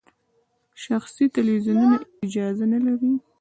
[0.83, 3.11] شخصي تلویزیونونه اجازه نلري.